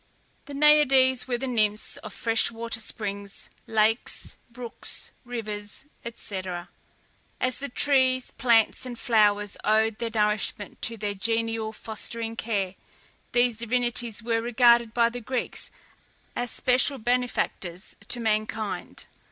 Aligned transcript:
The 0.45 0.55
NAIADES 0.55 1.27
were 1.27 1.37
the 1.37 1.45
nymphs 1.45 1.97
of 1.97 2.11
fresh 2.11 2.49
water 2.49 2.79
springs, 2.79 3.51
lakes, 3.67 4.35
brooks, 4.49 5.11
rivers, 5.23 5.85
&c. 6.15 6.41
As 7.39 7.59
the 7.59 7.69
trees, 7.69 8.31
plants, 8.31 8.83
and 8.87 8.97
flowers 8.97 9.57
owed 9.63 9.99
their 9.99 10.09
nourishment 10.11 10.81
to 10.81 10.97
their 10.97 11.13
genial, 11.13 11.71
fostering 11.71 12.35
care, 12.35 12.73
these 13.31 13.57
divinities 13.57 14.23
were 14.23 14.41
regarded 14.41 14.91
by 14.91 15.09
the 15.09 15.21
Greeks 15.21 15.69
as 16.35 16.49
special 16.49 16.97
benefactors 16.97 17.95
to 18.09 18.19
mankind. 18.19 19.05